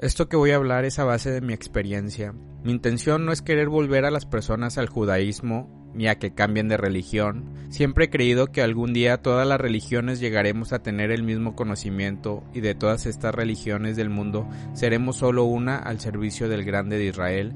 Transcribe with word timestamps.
Esto 0.00 0.30
que 0.30 0.36
voy 0.38 0.52
a 0.52 0.56
hablar 0.56 0.86
es 0.86 0.98
a 0.98 1.04
base 1.04 1.30
de 1.30 1.42
mi 1.42 1.52
experiencia. 1.52 2.32
Mi 2.64 2.72
intención 2.72 3.26
no 3.26 3.32
es 3.32 3.42
querer 3.42 3.68
volver 3.68 4.06
a 4.06 4.10
las 4.10 4.24
personas 4.24 4.78
al 4.78 4.88
judaísmo 4.88 5.68
ni 5.92 6.08
a 6.08 6.18
que 6.18 6.32
cambien 6.32 6.68
de 6.68 6.78
religión. 6.78 7.52
Siempre 7.68 8.06
he 8.06 8.10
creído 8.10 8.46
que 8.46 8.62
algún 8.62 8.94
día 8.94 9.20
todas 9.20 9.46
las 9.46 9.60
religiones 9.60 10.18
llegaremos 10.18 10.72
a 10.72 10.82
tener 10.82 11.10
el 11.10 11.22
mismo 11.22 11.54
conocimiento 11.54 12.42
y 12.54 12.60
de 12.60 12.74
todas 12.74 13.04
estas 13.04 13.34
religiones 13.34 13.96
del 13.96 14.08
mundo 14.08 14.48
seremos 14.72 15.16
solo 15.16 15.44
una 15.44 15.76
al 15.76 16.00
servicio 16.00 16.48
del 16.48 16.64
grande 16.64 16.96
de 16.96 17.04
Israel, 17.04 17.52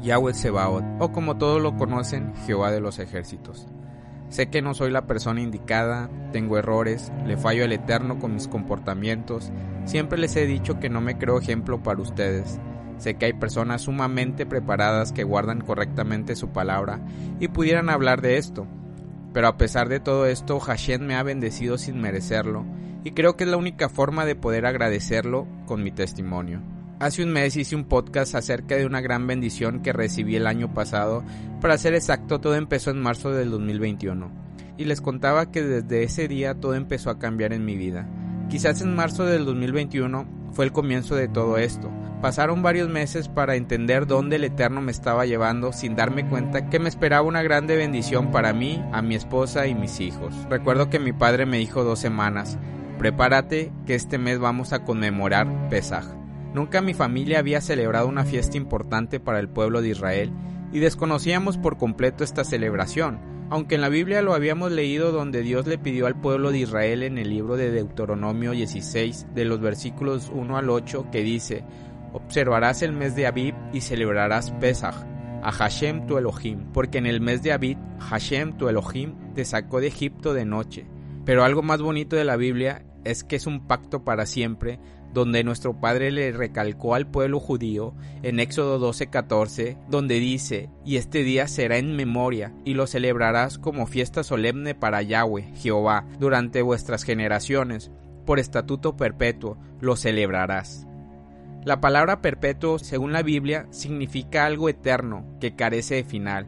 Yahweh 0.00 0.34
Sebaot, 0.34 0.84
o 1.00 1.10
como 1.10 1.36
todos 1.36 1.60
lo 1.60 1.74
conocen, 1.74 2.32
Jehová 2.46 2.70
de 2.70 2.80
los 2.80 3.00
ejércitos. 3.00 3.66
Sé 4.28 4.48
que 4.48 4.60
no 4.60 4.74
soy 4.74 4.90
la 4.90 5.06
persona 5.06 5.40
indicada, 5.40 6.10
tengo 6.32 6.58
errores, 6.58 7.10
le 7.26 7.36
fallo 7.36 7.64
al 7.64 7.72
Eterno 7.72 8.18
con 8.18 8.34
mis 8.34 8.46
comportamientos, 8.46 9.50
siempre 9.86 10.18
les 10.18 10.36
he 10.36 10.46
dicho 10.46 10.78
que 10.78 10.90
no 10.90 11.00
me 11.00 11.16
creo 11.16 11.38
ejemplo 11.38 11.82
para 11.82 12.02
ustedes. 12.02 12.60
Sé 12.98 13.14
que 13.14 13.26
hay 13.26 13.32
personas 13.32 13.82
sumamente 13.82 14.44
preparadas 14.44 15.12
que 15.12 15.24
guardan 15.24 15.60
correctamente 15.60 16.36
su 16.36 16.48
palabra 16.48 17.00
y 17.40 17.48
pudieran 17.48 17.88
hablar 17.88 18.20
de 18.20 18.36
esto. 18.36 18.66
Pero 19.32 19.48
a 19.48 19.56
pesar 19.56 19.88
de 19.88 20.00
todo 20.00 20.26
esto, 20.26 20.58
Hashem 20.58 21.02
me 21.02 21.14
ha 21.14 21.22
bendecido 21.22 21.78
sin 21.78 22.00
merecerlo 22.00 22.66
y 23.04 23.12
creo 23.12 23.36
que 23.36 23.44
es 23.44 23.50
la 23.50 23.56
única 23.56 23.88
forma 23.88 24.26
de 24.26 24.36
poder 24.36 24.66
agradecerlo 24.66 25.46
con 25.66 25.82
mi 25.82 25.90
testimonio. 25.90 26.60
Hace 27.00 27.22
un 27.22 27.30
mes 27.30 27.56
hice 27.56 27.76
un 27.76 27.84
podcast 27.84 28.34
acerca 28.34 28.74
de 28.74 28.84
una 28.84 29.00
gran 29.00 29.24
bendición 29.28 29.82
que 29.82 29.92
recibí 29.92 30.34
el 30.34 30.48
año 30.48 30.74
pasado. 30.74 31.22
Para 31.60 31.78
ser 31.78 31.94
exacto, 31.94 32.40
todo 32.40 32.56
empezó 32.56 32.90
en 32.90 33.00
marzo 33.00 33.30
del 33.30 33.52
2021. 33.52 34.28
Y 34.76 34.84
les 34.84 35.00
contaba 35.00 35.52
que 35.52 35.62
desde 35.62 36.02
ese 36.02 36.26
día 36.26 36.56
todo 36.56 36.74
empezó 36.74 37.10
a 37.10 37.20
cambiar 37.20 37.52
en 37.52 37.64
mi 37.64 37.76
vida. 37.76 38.08
Quizás 38.50 38.82
en 38.82 38.96
marzo 38.96 39.24
del 39.24 39.44
2021 39.44 40.26
fue 40.50 40.64
el 40.64 40.72
comienzo 40.72 41.14
de 41.14 41.28
todo 41.28 41.56
esto. 41.56 41.88
Pasaron 42.20 42.64
varios 42.64 42.88
meses 42.88 43.28
para 43.28 43.54
entender 43.54 44.08
dónde 44.08 44.34
el 44.34 44.42
Eterno 44.42 44.80
me 44.80 44.90
estaba 44.90 45.24
llevando 45.24 45.72
sin 45.72 45.94
darme 45.94 46.28
cuenta 46.28 46.68
que 46.68 46.80
me 46.80 46.88
esperaba 46.88 47.22
una 47.22 47.42
grande 47.42 47.76
bendición 47.76 48.32
para 48.32 48.52
mí, 48.52 48.82
a 48.92 49.02
mi 49.02 49.14
esposa 49.14 49.68
y 49.68 49.74
mis 49.76 50.00
hijos. 50.00 50.34
Recuerdo 50.50 50.90
que 50.90 50.98
mi 50.98 51.12
padre 51.12 51.46
me 51.46 51.58
dijo 51.58 51.84
dos 51.84 52.00
semanas, 52.00 52.58
prepárate 52.98 53.70
que 53.86 53.94
este 53.94 54.18
mes 54.18 54.40
vamos 54.40 54.72
a 54.72 54.84
conmemorar 54.84 55.68
Pesaj. 55.68 56.17
Nunca 56.54 56.80
mi 56.80 56.94
familia 56.94 57.38
había 57.38 57.60
celebrado 57.60 58.08
una 58.08 58.24
fiesta 58.24 58.56
importante 58.56 59.20
para 59.20 59.38
el 59.38 59.48
pueblo 59.48 59.82
de 59.82 59.90
Israel 59.90 60.32
y 60.72 60.80
desconocíamos 60.80 61.58
por 61.58 61.76
completo 61.76 62.24
esta 62.24 62.44
celebración, 62.44 63.20
aunque 63.50 63.74
en 63.76 63.80
la 63.80 63.88
Biblia 63.88 64.22
lo 64.22 64.34
habíamos 64.34 64.72
leído 64.72 65.12
donde 65.12 65.42
Dios 65.42 65.66
le 65.66 65.78
pidió 65.78 66.06
al 66.06 66.20
pueblo 66.20 66.50
de 66.50 66.58
Israel 66.58 67.02
en 67.02 67.18
el 67.18 67.30
libro 67.30 67.56
de 67.56 67.70
Deuteronomio 67.70 68.52
16 68.52 69.28
de 69.34 69.44
los 69.44 69.60
versículos 69.60 70.30
1 70.32 70.56
al 70.56 70.70
8 70.70 71.08
que 71.10 71.22
dice, 71.22 71.64
observarás 72.12 72.82
el 72.82 72.92
mes 72.92 73.14
de 73.14 73.26
Abib 73.26 73.54
y 73.72 73.80
celebrarás 73.80 74.50
Pesach 74.52 74.94
a 75.42 75.52
Hashem 75.52 76.06
tu 76.06 76.18
Elohim, 76.18 76.72
porque 76.72 76.98
en 76.98 77.06
el 77.06 77.20
mes 77.20 77.42
de 77.42 77.52
Abib 77.52 77.78
Hashem 78.00 78.56
tu 78.56 78.68
Elohim 78.68 79.14
te 79.34 79.44
sacó 79.44 79.80
de 79.80 79.86
Egipto 79.86 80.34
de 80.34 80.44
noche. 80.44 80.86
Pero 81.24 81.44
algo 81.44 81.62
más 81.62 81.80
bonito 81.80 82.16
de 82.16 82.24
la 82.24 82.36
Biblia 82.36 82.84
es 83.04 83.22
que 83.22 83.36
es 83.36 83.46
un 83.46 83.66
pacto 83.66 84.04
para 84.04 84.26
siempre 84.26 84.78
donde 85.12 85.44
nuestro 85.44 85.80
Padre 85.80 86.10
le 86.10 86.32
recalcó 86.32 86.94
al 86.94 87.06
pueblo 87.06 87.40
judío 87.40 87.94
en 88.22 88.40
Éxodo 88.40 88.78
12:14, 88.78 89.76
donde 89.88 90.20
dice, 90.20 90.70
y 90.84 90.96
este 90.96 91.22
día 91.22 91.48
será 91.48 91.78
en 91.78 91.96
memoria, 91.96 92.52
y 92.64 92.74
lo 92.74 92.86
celebrarás 92.86 93.58
como 93.58 93.86
fiesta 93.86 94.22
solemne 94.22 94.74
para 94.74 95.02
Yahweh, 95.02 95.52
Jehová, 95.56 96.06
durante 96.18 96.62
vuestras 96.62 97.04
generaciones, 97.04 97.90
por 98.26 98.38
estatuto 98.38 98.96
perpetuo, 98.96 99.58
lo 99.80 99.96
celebrarás. 99.96 100.86
La 101.64 101.80
palabra 101.80 102.20
perpetuo, 102.20 102.78
según 102.78 103.12
la 103.12 103.22
Biblia, 103.22 103.66
significa 103.70 104.46
algo 104.46 104.68
eterno, 104.68 105.26
que 105.40 105.54
carece 105.56 105.96
de 105.96 106.04
final, 106.04 106.46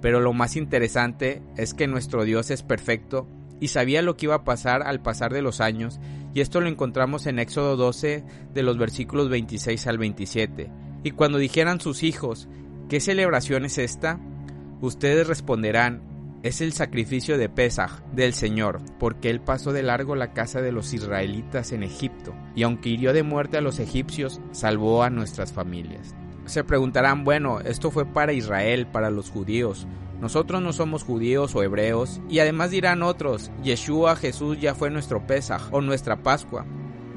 pero 0.00 0.20
lo 0.20 0.32
más 0.32 0.56
interesante 0.56 1.42
es 1.56 1.74
que 1.74 1.86
nuestro 1.86 2.24
Dios 2.24 2.50
es 2.50 2.62
perfecto 2.62 3.28
y 3.60 3.68
sabía 3.68 4.02
lo 4.02 4.16
que 4.16 4.26
iba 4.26 4.34
a 4.34 4.44
pasar 4.44 4.82
al 4.82 5.00
pasar 5.00 5.32
de 5.32 5.42
los 5.42 5.60
años, 5.60 6.00
y 6.34 6.40
esto 6.40 6.60
lo 6.60 6.68
encontramos 6.68 7.26
en 7.26 7.38
Éxodo 7.38 7.76
12 7.76 8.24
de 8.54 8.62
los 8.62 8.78
versículos 8.78 9.28
26 9.28 9.86
al 9.86 9.98
27. 9.98 10.70
Y 11.02 11.10
cuando 11.12 11.38
dijeran 11.38 11.80
sus 11.80 12.02
hijos, 12.02 12.48
¿qué 12.88 13.00
celebración 13.00 13.64
es 13.64 13.78
esta? 13.78 14.20
Ustedes 14.80 15.26
responderán, 15.26 16.02
es 16.42 16.60
el 16.60 16.72
sacrificio 16.72 17.36
de 17.36 17.48
Pesaj 17.48 18.00
del 18.12 18.32
Señor, 18.32 18.80
porque 18.98 19.28
él 19.28 19.40
pasó 19.40 19.72
de 19.72 19.82
largo 19.82 20.14
la 20.14 20.32
casa 20.32 20.62
de 20.62 20.72
los 20.72 20.94
israelitas 20.94 21.72
en 21.72 21.82
Egipto, 21.82 22.34
y 22.54 22.62
aunque 22.62 22.88
hirió 22.88 23.12
de 23.12 23.22
muerte 23.22 23.58
a 23.58 23.60
los 23.60 23.78
egipcios, 23.78 24.40
salvó 24.52 25.02
a 25.02 25.10
nuestras 25.10 25.52
familias. 25.52 26.14
Se 26.46 26.64
preguntarán, 26.64 27.24
bueno, 27.24 27.60
esto 27.60 27.90
fue 27.90 28.06
para 28.06 28.32
Israel, 28.32 28.86
para 28.86 29.10
los 29.10 29.30
judíos, 29.30 29.86
nosotros 30.20 30.60
no 30.60 30.72
somos 30.72 31.02
judíos 31.02 31.54
o 31.54 31.62
hebreos, 31.62 32.20
y 32.28 32.40
además 32.40 32.70
dirán 32.70 33.02
otros, 33.02 33.50
Yeshua 33.62 34.16
Jesús 34.16 34.60
ya 34.60 34.74
fue 34.74 34.90
nuestro 34.90 35.26
Pesaj 35.26 35.72
o 35.72 35.80
nuestra 35.80 36.22
Pascua, 36.22 36.66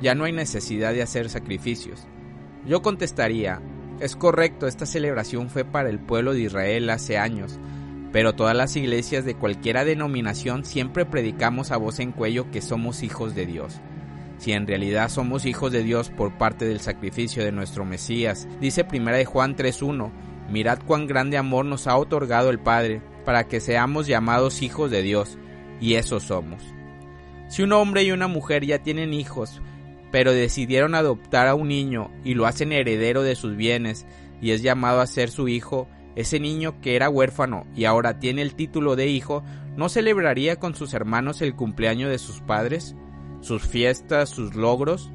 ya 0.02 0.16
no 0.16 0.24
hay 0.24 0.31
necesidad 0.31 0.94
de 0.94 1.02
hacer 1.02 1.30
sacrificios. 1.30 2.08
Yo 2.66 2.81
contestaría, 2.81 3.62
es 4.00 4.16
correcto, 4.16 4.68
esta 4.68 4.86
celebración 4.86 5.50
fue 5.50 5.66
para 5.66 5.90
el 5.90 6.00
pueblo 6.00 6.34
de 6.34 6.41
Israel 6.41 6.90
hace 6.90 7.18
años, 7.18 7.59
pero 8.14 8.34
todas 8.34 8.56
las 8.56 8.75
iglesias 8.75 9.25
de 9.25 9.35
cualquiera 9.35 9.84
denominación 9.84 10.64
siempre 10.64 11.06
predicamos 11.06 11.72
a 11.72 11.78
voz 11.78 12.00
en 12.00 12.12
cuello 12.12 12.52
que 12.52 12.62
somos 12.62 13.03
hijos 13.03 13.35
de 13.35 13.46
Dios. 13.46 13.81
Si 14.38 14.52
en 14.52 14.68
realidad 14.68 15.09
somos 15.09 15.46
hijos 15.46 15.72
de 15.72 15.84
Dios 15.84 16.09
por 16.09 16.38
parte 16.38 16.66
del 16.66 16.80
sacrificio 16.80 17.44
de 17.44 17.52
nuestro 17.52 17.85
Mesías, 17.85 18.47
dice 18.59 18.85
1 18.91 19.12
de 19.12 19.25
Juan 19.25 19.56
3.1, 19.56 20.12
Mirad 20.53 20.78
cuán 20.86 21.08
grande 21.08 21.36
amor 21.36 21.66
nos 21.66 21.88
ha 21.88 21.97
otorgado 21.97 22.52
el 22.52 22.59
Padre 22.59 23.02
para 23.25 23.47
que 23.47 23.59
seamos 23.59 24.06
llamados 24.06 24.62
hijos 24.62 24.91
de 24.91 25.02
Dios, 25.02 25.40
y 25.81 25.96
eso 25.96 26.19
somos. 26.19 26.62
Si 27.50 27.64
un 27.64 27.72
hombre 27.72 28.03
y 28.03 28.12
una 28.12 28.28
mujer 28.28 28.64
ya 28.64 28.78
tienen 28.78 29.16
hijos, 29.16 29.64
pero 30.12 30.31
decidieron 30.31 30.94
adoptar 30.94 31.47
a 31.47 31.56
un 31.56 31.69
niño 31.69 32.12
y 32.24 32.36
lo 32.36 32.46
hacen 32.46 32.72
heredero 32.72 33.24
de 33.24 33.34
sus 33.34 33.56
bienes 33.56 34.06
y 34.44 34.52
es 34.52 34.62
llamado 34.62 35.02
a 35.02 35.08
ser 35.08 35.31
su 35.31 35.47
hijo, 35.47 35.88
ese 36.16 36.40
niño 36.40 36.80
que 36.81 36.96
era 36.96 37.09
huérfano 37.09 37.66
y 37.75 37.85
ahora 37.85 38.20
tiene 38.20 38.44
el 38.44 38.53
título 38.53 38.96
de 38.96 39.08
hijo, 39.08 39.44
¿no 39.75 39.90
celebraría 39.90 40.59
con 40.59 40.75
sus 40.75 40.94
hermanos 40.94 41.41
el 41.41 41.56
cumpleaños 41.56 42.12
de 42.12 42.20
sus 42.20 42.41
padres? 42.41 42.96
¿Sus 43.41 43.64
fiestas, 43.64 44.30
sus 44.30 44.53
logros? 44.53 45.09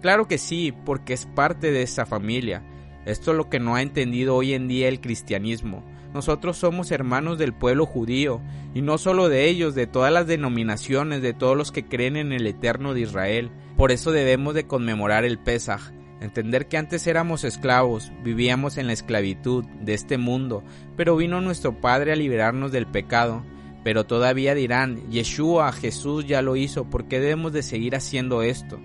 Claro 0.00 0.26
que 0.26 0.38
sí, 0.38 0.72
porque 0.86 1.12
es 1.12 1.26
parte 1.26 1.70
de 1.70 1.82
esa 1.82 2.06
familia, 2.06 2.62
esto 3.06 3.30
es 3.32 3.36
lo 3.36 3.48
que 3.48 3.60
no 3.60 3.74
ha 3.74 3.82
entendido 3.82 4.34
hoy 4.34 4.54
en 4.54 4.68
día 4.68 4.88
el 4.88 5.00
cristianismo. 5.00 5.84
Nosotros 6.14 6.56
somos 6.56 6.92
hermanos 6.92 7.38
del 7.38 7.52
pueblo 7.52 7.86
judío, 7.86 8.40
y 8.72 8.82
no 8.82 8.98
solo 8.98 9.28
de 9.28 9.48
ellos, 9.48 9.74
de 9.74 9.86
todas 9.86 10.12
las 10.12 10.26
denominaciones, 10.26 11.22
de 11.22 11.34
todos 11.34 11.56
los 11.56 11.72
que 11.72 11.86
creen 11.86 12.16
en 12.16 12.32
el 12.32 12.46
Eterno 12.46 12.94
de 12.94 13.00
Israel. 13.00 13.50
Por 13.76 13.90
eso 13.90 14.12
debemos 14.12 14.54
de 14.54 14.66
conmemorar 14.66 15.24
el 15.24 15.38
Pesaj, 15.38 15.92
entender 16.20 16.68
que 16.68 16.76
antes 16.76 17.06
éramos 17.06 17.44
esclavos, 17.44 18.12
vivíamos 18.22 18.78
en 18.78 18.86
la 18.86 18.92
esclavitud 18.92 19.64
de 19.80 19.94
este 19.94 20.16
mundo, 20.16 20.62
pero 20.96 21.16
vino 21.16 21.40
nuestro 21.40 21.80
Padre 21.80 22.12
a 22.12 22.16
liberarnos 22.16 22.72
del 22.72 22.86
pecado. 22.86 23.44
Pero 23.82 24.06
todavía 24.06 24.54
dirán, 24.54 25.10
Yeshua, 25.10 25.70
Jesús 25.72 26.26
ya 26.26 26.40
lo 26.40 26.56
hizo, 26.56 26.88
¿por 26.88 27.06
qué 27.06 27.20
debemos 27.20 27.52
de 27.52 27.62
seguir 27.62 27.94
haciendo 27.94 28.42
esto? 28.42 28.80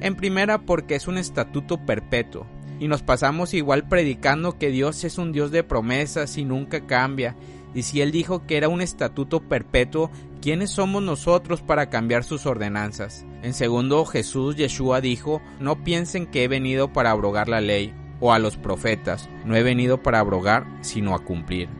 En 0.00 0.16
primera 0.16 0.58
porque 0.58 0.96
es 0.96 1.08
un 1.08 1.16
estatuto 1.16 1.86
perpetuo, 1.86 2.46
y 2.84 2.88
nos 2.88 3.02
pasamos 3.02 3.54
igual 3.54 3.88
predicando 3.88 4.58
que 4.58 4.68
Dios 4.68 5.04
es 5.04 5.16
un 5.16 5.32
Dios 5.32 5.50
de 5.50 5.64
promesas 5.64 6.36
y 6.36 6.44
nunca 6.44 6.84
cambia. 6.84 7.34
Y 7.74 7.80
si 7.84 8.02
Él 8.02 8.12
dijo 8.12 8.46
que 8.46 8.58
era 8.58 8.68
un 8.68 8.82
estatuto 8.82 9.40
perpetuo, 9.40 10.10
¿quiénes 10.42 10.72
somos 10.72 11.02
nosotros 11.02 11.62
para 11.62 11.88
cambiar 11.88 12.24
sus 12.24 12.44
ordenanzas? 12.44 13.24
En 13.42 13.54
segundo, 13.54 14.04
Jesús 14.04 14.56
Yeshua 14.56 15.00
dijo, 15.00 15.40
no 15.60 15.82
piensen 15.82 16.26
que 16.26 16.44
he 16.44 16.48
venido 16.48 16.92
para 16.92 17.10
abrogar 17.10 17.48
la 17.48 17.62
ley 17.62 17.94
o 18.20 18.34
a 18.34 18.38
los 18.38 18.58
profetas, 18.58 19.30
no 19.46 19.56
he 19.56 19.62
venido 19.62 20.02
para 20.02 20.20
abrogar, 20.20 20.66
sino 20.82 21.14
a 21.14 21.24
cumplir. 21.24 21.70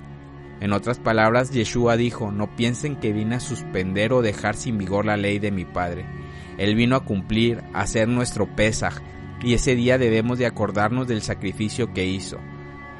En 0.63 0.73
otras 0.73 1.01
palabras, 1.01 1.51
Yeshua 1.51 1.99
dijo, 1.99 2.33
no 2.33 2.57
piensen 2.57 2.97
que 2.97 3.13
vine 3.13 3.35
a 3.35 3.41
suspender 3.41 4.15
o 4.15 4.23
dejar 4.23 4.57
sin 4.57 4.79
vigor 4.79 5.05
la 5.05 5.19
ley 5.19 5.39
de 5.39 5.51
mi 5.51 5.67
Padre. 5.67 6.07
Él 6.57 6.75
vino 6.75 6.97
a 6.97 7.05
cumplir, 7.05 7.63
a 7.75 7.83
hacer 7.83 8.09
nuestro 8.09 8.47
Pesaj, 8.57 9.03
y 9.45 9.55
ese 9.55 9.75
día 9.77 9.99
debemos 9.99 10.39
de 10.39 10.47
acordarnos 10.47 11.07
del 11.07 11.21
sacrificio 11.21 11.93
que 11.93 12.07
hizo, 12.07 12.39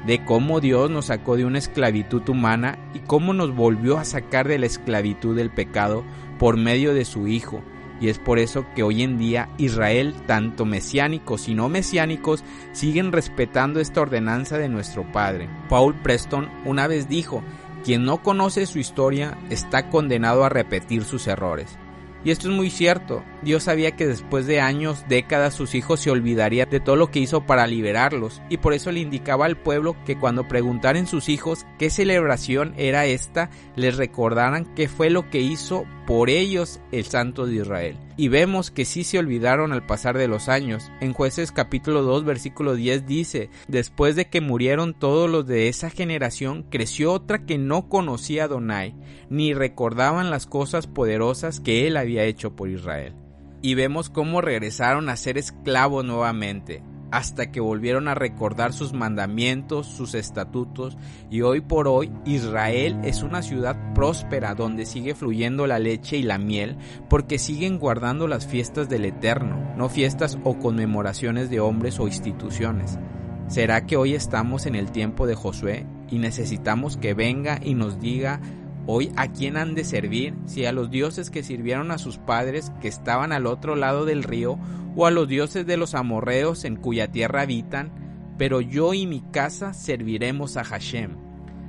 de 0.05 0.23
cómo 0.23 0.61
Dios 0.61 0.91
nos 0.91 1.07
sacó 1.07 1.37
de 1.37 1.45
una 1.45 1.57
esclavitud 1.57 2.27
humana 2.29 2.77
y 2.93 2.99
cómo 2.99 3.33
nos 3.33 3.55
volvió 3.55 3.97
a 3.97 4.05
sacar 4.05 4.47
de 4.47 4.59
la 4.59 4.67
esclavitud 4.67 5.35
del 5.35 5.49
pecado 5.49 6.03
por 6.37 6.57
medio 6.57 6.93
de 6.93 7.03
su 7.03 7.27
Hijo. 7.27 7.63
Y 7.99 8.09
es 8.09 8.19
por 8.19 8.39
eso 8.39 8.65
que 8.75 8.83
hoy 8.83 9.01
en 9.01 9.17
día 9.17 9.49
Israel, 9.57 10.13
tanto 10.27 10.65
mesiánicos 10.65 11.47
y 11.47 11.55
no 11.55 11.69
mesiánicos, 11.69 12.43
siguen 12.73 13.11
respetando 13.11 13.79
esta 13.79 14.01
ordenanza 14.01 14.57
de 14.57 14.69
nuestro 14.69 15.09
Padre. 15.11 15.49
Paul 15.69 15.95
Preston 15.95 16.49
una 16.65 16.87
vez 16.87 17.07
dijo, 17.07 17.41
quien 17.83 18.03
no 18.03 18.21
conoce 18.21 18.65
su 18.65 18.79
historia 18.79 19.37
está 19.49 19.89
condenado 19.89 20.43
a 20.43 20.49
repetir 20.49 21.05
sus 21.05 21.25
errores. 21.27 21.77
Y 22.25 22.31
esto 22.31 22.49
es 22.49 22.55
muy 22.55 22.71
cierto. 22.71 23.23
Dios 23.43 23.63
sabía 23.63 23.95
que 23.95 24.07
después 24.07 24.47
de 24.47 24.59
años, 24.59 25.05
décadas, 25.07 25.53
sus 25.53 25.75
hijos 25.75 25.99
se 25.99 26.09
olvidarían 26.09 26.67
de 26.67 26.79
todo 26.79 26.95
lo 26.95 27.11
que 27.11 27.19
hizo 27.19 27.45
para 27.45 27.67
liberarlos. 27.67 28.41
Y 28.49 28.57
por 28.57 28.73
eso 28.73 28.91
le 28.91 28.99
indicaba 28.99 29.45
al 29.45 29.57
pueblo 29.57 29.95
que 30.05 30.17
cuando 30.17 30.47
preguntaran 30.47 31.05
sus 31.05 31.29
hijos 31.29 31.67
qué 31.77 31.91
celebración 31.91 32.73
era 32.77 33.05
esta, 33.05 33.51
les 33.75 33.95
recordaran 33.97 34.65
qué 34.73 34.89
fue 34.89 35.11
lo 35.11 35.29
que 35.29 35.41
hizo 35.41 35.85
por 36.05 36.29
ellos 36.29 36.79
el 36.91 37.05
Santo 37.05 37.45
de 37.45 37.55
Israel. 37.55 37.97
Y 38.17 38.27
vemos 38.27 38.71
que 38.71 38.85
sí 38.85 39.03
se 39.03 39.19
olvidaron 39.19 39.73
al 39.73 39.85
pasar 39.85 40.17
de 40.17 40.27
los 40.27 40.49
años. 40.49 40.91
En 41.01 41.13
jueces 41.13 41.51
capítulo 41.51 42.03
2 42.03 42.23
versículo 42.25 42.75
10 42.75 43.05
dice, 43.05 43.49
después 43.67 44.15
de 44.15 44.29
que 44.29 44.41
murieron 44.41 44.93
todos 44.93 45.29
los 45.29 45.45
de 45.45 45.67
esa 45.67 45.89
generación, 45.89 46.65
creció 46.69 47.11
otra 47.13 47.45
que 47.45 47.57
no 47.57 47.89
conocía 47.89 48.45
a 48.45 48.47
Donai, 48.47 48.95
ni 49.29 49.53
recordaban 49.53 50.29
las 50.29 50.45
cosas 50.45 50.87
poderosas 50.87 51.59
que 51.59 51.87
él 51.87 51.97
había 51.97 52.23
hecho 52.23 52.55
por 52.55 52.69
Israel. 52.69 53.13
Y 53.61 53.73
vemos 53.73 54.09
cómo 54.09 54.41
regresaron 54.41 55.09
a 55.09 55.17
ser 55.17 55.37
esclavos 55.37 56.05
nuevamente 56.05 56.83
hasta 57.11 57.51
que 57.51 57.59
volvieron 57.59 58.07
a 58.07 58.15
recordar 58.15 58.73
sus 58.73 58.93
mandamientos, 58.93 59.87
sus 59.87 60.15
estatutos, 60.15 60.97
y 61.29 61.41
hoy 61.41 61.61
por 61.61 61.87
hoy 61.87 62.11
Israel 62.25 62.97
es 63.03 63.23
una 63.23 63.41
ciudad 63.41 63.93
próspera 63.93 64.55
donde 64.55 64.85
sigue 64.85 65.15
fluyendo 65.15 65.67
la 65.67 65.79
leche 65.79 66.17
y 66.17 66.23
la 66.23 66.37
miel, 66.37 66.77
porque 67.09 67.39
siguen 67.39 67.79
guardando 67.79 68.27
las 68.27 68.47
fiestas 68.47 68.89
del 68.89 69.05
Eterno, 69.05 69.73
no 69.77 69.89
fiestas 69.89 70.37
o 70.43 70.57
conmemoraciones 70.59 71.49
de 71.49 71.59
hombres 71.59 71.99
o 71.99 72.07
instituciones. 72.07 72.99
¿Será 73.47 73.85
que 73.85 73.95
hoy 73.95 74.15
estamos 74.15 74.65
en 74.65 74.75
el 74.75 74.91
tiempo 74.91 75.27
de 75.27 75.35
Josué 75.35 75.85
y 76.09 76.17
necesitamos 76.17 76.97
que 76.97 77.13
venga 77.13 77.59
y 77.63 77.75
nos 77.75 77.99
diga 77.99 78.41
Hoy, 78.87 79.11
¿a 79.15 79.29
quién 79.29 79.57
han 79.57 79.73
de 79.73 79.83
servir? 79.83 80.35
Si 80.45 80.65
a 80.65 80.71
los 80.71 80.91
dioses 80.91 81.31
que 81.31 81.41
sirvieron 81.41 81.89
a 81.89 81.97
sus 81.97 82.17
padres 82.17 82.71
que 82.81 82.87
estaban 82.87 83.31
al 83.31 83.47
otro 83.47 83.75
lado 83.75 84.05
del 84.05 84.23
río, 84.23 84.59
o 84.95 85.07
a 85.07 85.11
los 85.11 85.27
dioses 85.27 85.65
de 85.65 85.75
los 85.75 85.95
amorreos 85.95 86.65
en 86.65 86.75
cuya 86.75 87.11
tierra 87.11 87.41
habitan, 87.41 87.91
pero 88.37 88.61
yo 88.61 88.93
y 88.93 89.07
mi 89.07 89.21
casa 89.21 89.73
serviremos 89.73 90.55
a 90.55 90.63
Hashem. 90.63 91.17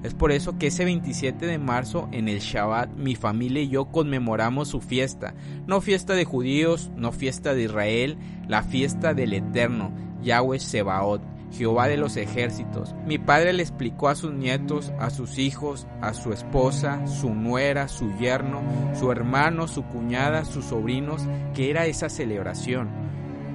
Es 0.03 0.15
por 0.15 0.31
eso 0.31 0.59
que 0.59 0.69
ese 0.69 0.85
27 0.85 1.47
de 1.47 1.59
marzo 1.59 2.09
en 2.13 2.29
el 2.29 2.41
Shabbat 2.41 2.91
mi 2.97 3.17
familia 3.17 3.63
y 3.63 3.69
yo 3.69 3.87
conmemoramos 3.87 4.69
su 4.69 4.81
fiesta, 4.81 5.35
no 5.67 5.81
fiesta 5.81 6.13
de 6.13 6.25
judíos, 6.25 6.93
no 6.97 7.13
fiesta 7.13 7.55
de 7.55 7.63
Israel, 7.63 8.19
la 8.47 8.63
fiesta 8.63 9.15
del 9.15 9.33
Eterno, 9.33 9.91
Yahweh 10.23 10.61
Sebaot 10.61 11.36
Jehová 11.57 11.89
de 11.89 11.97
los 11.97 12.17
ejércitos. 12.17 12.95
Mi 13.07 13.19
padre 13.19 13.53
le 13.53 13.63
explicó 13.63 14.09
a 14.09 14.15
sus 14.15 14.33
nietos, 14.33 14.93
a 14.99 15.11
sus 15.11 15.39
hijos, 15.39 15.87
a 16.01 16.15
su 16.15 16.33
esposa, 16.33 17.07
su 17.07 17.35
nuera, 17.35 17.89
su 17.89 18.17
yerno, 18.19 18.63
su 18.95 19.11
hermano, 19.11 19.67
su 19.67 19.83
cuñada, 19.85 20.45
sus 20.45 20.67
sobrinos, 20.67 21.23
que 21.55 21.71
era 21.71 21.87
esa 21.87 22.09
celebración. 22.09 22.89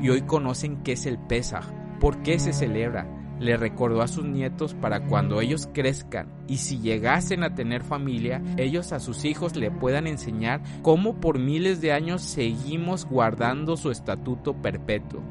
Y 0.01 0.09
hoy 0.09 0.21
conocen 0.21 0.83
qué 0.83 0.93
es 0.93 1.05
el 1.05 1.19
Pesaj, 1.19 1.65
por 1.99 2.23
qué 2.23 2.39
se 2.39 2.53
celebra. 2.53 3.07
Le 3.39 3.57
recordó 3.57 4.03
a 4.03 4.07
sus 4.07 4.25
nietos 4.25 4.75
para 4.75 5.07
cuando 5.07 5.41
ellos 5.41 5.67
crezcan 5.73 6.27
y 6.47 6.57
si 6.57 6.79
llegasen 6.79 7.43
a 7.43 7.55
tener 7.55 7.81
familia, 7.83 8.39
ellos 8.57 8.91
a 8.91 8.99
sus 8.99 9.25
hijos 9.25 9.55
le 9.55 9.71
puedan 9.71 10.05
enseñar 10.05 10.61
cómo 10.83 11.19
por 11.19 11.39
miles 11.39 11.81
de 11.81 11.91
años 11.91 12.21
seguimos 12.21 13.05
guardando 13.05 13.77
su 13.77 13.89
estatuto 13.89 14.53
perpetuo. 14.53 15.21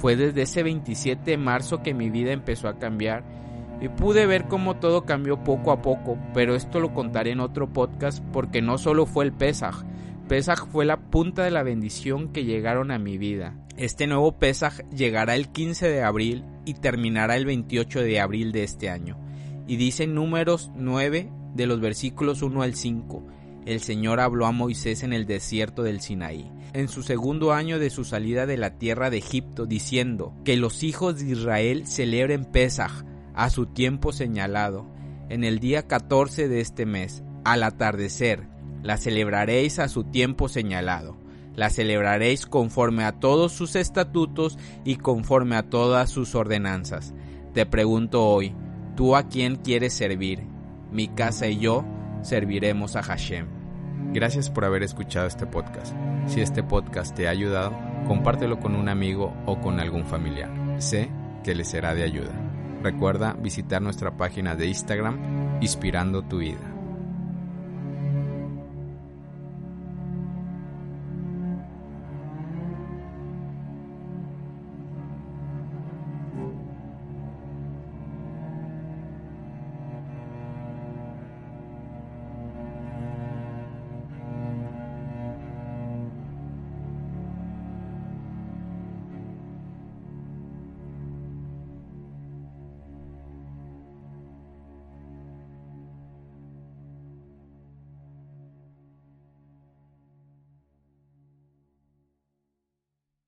Fue 0.00 0.16
desde 0.16 0.42
ese 0.42 0.62
27 0.62 1.30
de 1.30 1.36
marzo 1.36 1.82
que 1.82 1.92
mi 1.92 2.08
vida 2.08 2.32
empezó 2.32 2.68
a 2.68 2.78
cambiar 2.78 3.22
y 3.82 3.88
pude 3.88 4.24
ver 4.24 4.48
cómo 4.48 4.76
todo 4.76 5.04
cambió 5.04 5.44
poco 5.44 5.72
a 5.72 5.82
poco, 5.82 6.18
pero 6.32 6.54
esto 6.54 6.80
lo 6.80 6.94
contaré 6.94 7.32
en 7.32 7.40
otro 7.40 7.70
podcast 7.70 8.24
porque 8.32 8.62
no 8.62 8.78
solo 8.78 9.04
fue 9.04 9.26
el 9.26 9.32
Pesaj, 9.32 9.84
Pesaj 10.30 10.68
fue 10.68 10.84
la 10.84 11.10
punta 11.10 11.42
de 11.42 11.50
la 11.50 11.64
bendición 11.64 12.32
que 12.32 12.44
llegaron 12.44 12.92
a 12.92 12.98
mi 13.00 13.18
vida. 13.18 13.56
Este 13.76 14.06
nuevo 14.06 14.38
Pesaj 14.38 14.78
llegará 14.90 15.34
el 15.34 15.48
15 15.48 15.88
de 15.88 16.02
abril 16.02 16.44
y 16.64 16.74
terminará 16.74 17.36
el 17.36 17.46
28 17.46 18.00
de 18.00 18.20
abril 18.20 18.52
de 18.52 18.62
este 18.62 18.90
año. 18.90 19.18
Y 19.66 19.76
dice 19.76 20.06
números 20.06 20.70
9 20.76 21.30
de 21.54 21.66
los 21.66 21.80
versículos 21.80 22.42
1 22.42 22.62
al 22.62 22.74
5 22.74 23.24
el 23.66 23.80
Señor 23.80 24.20
habló 24.20 24.46
a 24.46 24.52
Moisés 24.52 25.02
en 25.02 25.12
el 25.12 25.26
desierto 25.26 25.82
del 25.82 26.00
Sinaí, 26.00 26.50
en 26.72 26.88
su 26.88 27.02
segundo 27.02 27.52
año 27.52 27.78
de 27.78 27.90
su 27.90 28.04
salida 28.04 28.46
de 28.46 28.56
la 28.56 28.78
tierra 28.78 29.10
de 29.10 29.18
Egipto, 29.18 29.66
diciendo 29.66 30.34
que 30.44 30.56
los 30.56 30.82
hijos 30.82 31.18
de 31.18 31.30
Israel 31.30 31.86
celebren 31.86 32.44
Pesaj 32.44 33.04
a 33.34 33.50
su 33.50 33.66
tiempo 33.66 34.12
señalado, 34.12 34.86
en 35.28 35.44
el 35.44 35.60
día 35.60 35.86
14 35.86 36.48
de 36.48 36.60
este 36.60 36.86
mes, 36.86 37.22
al 37.44 37.62
atardecer, 37.62 38.48
la 38.82 38.96
celebraréis 38.96 39.78
a 39.78 39.88
su 39.88 40.04
tiempo 40.04 40.48
señalado. 40.48 41.18
La 41.54 41.68
celebraréis 41.68 42.46
conforme 42.46 43.04
a 43.04 43.12
todos 43.12 43.52
sus 43.52 43.76
estatutos 43.76 44.58
y 44.84 44.96
conforme 44.96 45.56
a 45.56 45.64
todas 45.64 46.10
sus 46.10 46.34
ordenanzas. 46.34 47.12
Te 47.52 47.66
pregunto 47.66 48.26
hoy, 48.26 48.54
¿tú 48.96 49.16
a 49.16 49.24
quién 49.28 49.56
quieres 49.56 49.92
servir? 49.92 50.40
Mi 50.90 51.08
casa 51.08 51.48
y 51.48 51.58
yo 51.58 51.84
serviremos 52.22 52.96
a 52.96 53.02
Hashem. 53.02 53.46
Gracias 54.12 54.50
por 54.50 54.64
haber 54.64 54.82
escuchado 54.82 55.26
este 55.26 55.46
podcast. 55.46 55.94
Si 56.26 56.40
este 56.40 56.62
podcast 56.62 57.14
te 57.14 57.28
ha 57.28 57.30
ayudado, 57.30 57.72
compártelo 58.06 58.58
con 58.58 58.74
un 58.74 58.88
amigo 58.88 59.32
o 59.46 59.60
con 59.60 59.80
algún 59.80 60.04
familiar. 60.04 60.50
Sé 60.78 61.10
que 61.44 61.54
le 61.54 61.64
será 61.64 61.94
de 61.94 62.02
ayuda. 62.02 62.32
Recuerda 62.82 63.34
visitar 63.34 63.82
nuestra 63.82 64.16
página 64.16 64.54
de 64.54 64.66
Instagram, 64.66 65.60
Inspirando 65.60 66.22
tu 66.22 66.38
vida. 66.38 66.69